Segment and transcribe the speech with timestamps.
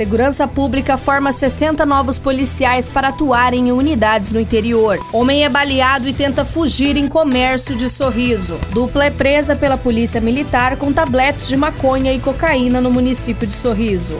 [0.00, 4.98] Segurança Pública forma 60 novos policiais para atuarem em unidades no interior.
[5.12, 8.58] Homem é baleado e tenta fugir em comércio de sorriso.
[8.70, 13.52] Dupla é presa pela Polícia Militar com tabletes de maconha e cocaína no município de
[13.52, 14.18] Sorriso.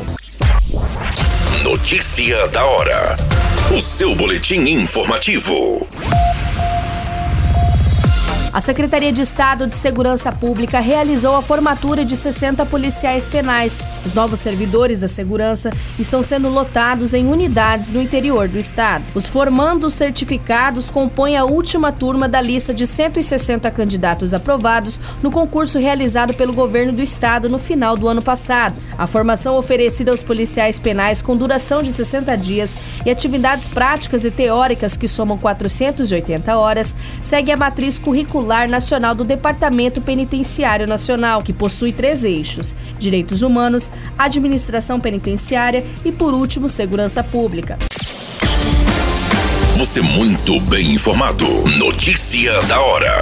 [1.65, 3.17] Notícia da hora.
[3.75, 5.89] O seu boletim informativo.
[8.61, 13.81] A Secretaria de Estado de Segurança Pública realizou a formatura de 60 policiais penais.
[14.05, 19.03] Os novos servidores da segurança estão sendo lotados em unidades no interior do estado.
[19.15, 25.79] Os formandos certificados compõem a última turma da lista de 160 candidatos aprovados no concurso
[25.79, 28.79] realizado pelo governo do estado no final do ano passado.
[28.99, 34.31] A formação oferecida aos policiais penais com duração de 60 dias e atividades práticas e
[34.31, 41.41] teóricas que somam 480 horas segue a matriz curricular Curricular Nacional do Departamento Penitenciário Nacional,
[41.41, 47.79] que possui três eixos: direitos humanos, administração penitenciária e, por último, segurança pública.
[49.77, 51.47] Você muito bem informado.
[51.79, 53.21] Notícia da hora.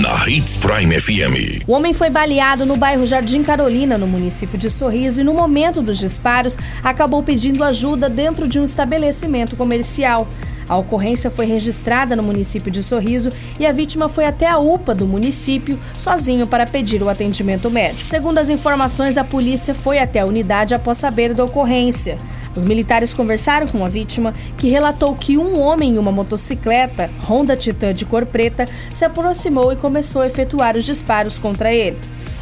[0.00, 1.64] Na Hits Prime FM.
[1.66, 5.82] O homem foi baleado no bairro Jardim Carolina, no município de Sorriso, e no momento
[5.82, 10.28] dos disparos acabou pedindo ajuda dentro de um estabelecimento comercial.
[10.72, 13.28] A ocorrência foi registrada no município de Sorriso
[13.60, 18.08] e a vítima foi até a UPA do município sozinho para pedir o atendimento médico.
[18.08, 22.16] Segundo as informações, a polícia foi até a unidade após saber da ocorrência.
[22.56, 27.54] Os militares conversaram com a vítima, que relatou que um homem em uma motocicleta, Honda
[27.54, 31.98] Titan de cor preta, se aproximou e começou a efetuar os disparos contra ele.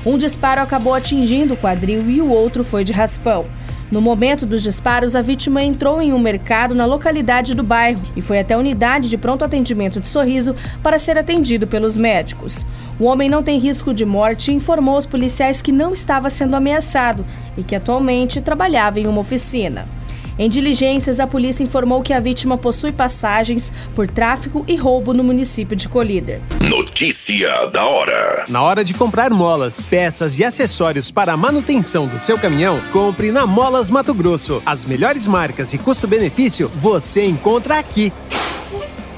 [0.06, 3.44] Um disparo acabou atingindo o quadril e o outro foi de raspão.
[3.90, 8.22] No momento dos disparos, a vítima entrou em um mercado na localidade do bairro e
[8.22, 12.64] foi até a unidade de pronto atendimento de Sorriso para ser atendido pelos médicos.
[13.00, 16.54] O homem não tem risco de morte e informou aos policiais que não estava sendo
[16.54, 19.88] ameaçado e que atualmente trabalhava em uma oficina.
[20.40, 25.22] Em diligências, a polícia informou que a vítima possui passagens por tráfico e roubo no
[25.22, 26.40] município de Colíder.
[26.58, 28.46] Notícia da hora.
[28.48, 33.30] Na hora de comprar molas, peças e acessórios para a manutenção do seu caminhão, compre
[33.30, 34.62] na Molas Mato Grosso.
[34.64, 38.10] As melhores marcas e custo-benefício você encontra aqui.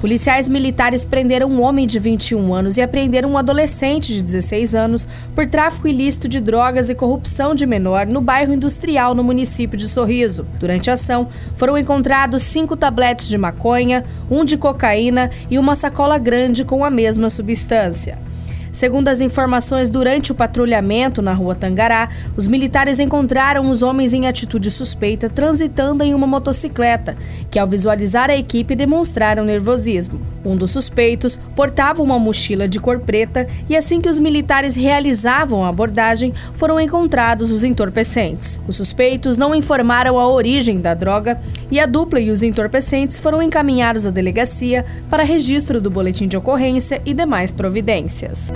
[0.00, 5.06] Policiais militares prenderam um homem de 21 anos e apreenderam um adolescente de 16 anos
[5.34, 9.86] por tráfico ilícito de drogas e corrupção de menor no bairro industrial no município de
[9.86, 10.46] Sorriso.
[10.58, 16.16] Durante a ação, foram encontrados cinco tabletes de maconha, um de cocaína e uma sacola
[16.16, 18.29] grande com a mesma substância.
[18.72, 24.28] Segundo as informações, durante o patrulhamento na rua Tangará, os militares encontraram os homens em
[24.28, 27.16] atitude suspeita transitando em uma motocicleta,
[27.50, 30.20] que ao visualizar a equipe demonstraram nervosismo.
[30.44, 35.64] Um dos suspeitos portava uma mochila de cor preta e assim que os militares realizavam
[35.64, 38.60] a abordagem, foram encontrados os entorpecentes.
[38.68, 43.42] Os suspeitos não informaram a origem da droga e a dupla e os entorpecentes foram
[43.42, 48.52] encaminhados à delegacia para registro do boletim de ocorrência e demais providências.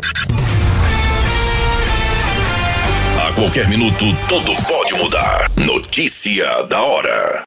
[3.21, 5.51] A qualquer minuto, tudo pode mudar.
[5.57, 7.45] Notícia da hora.